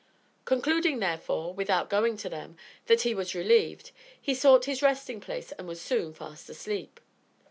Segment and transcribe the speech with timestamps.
[0.45, 2.57] Concluding, therefore, without going to them,
[2.87, 6.99] that he was relieved, he sought his resting place and was soon fast asleep.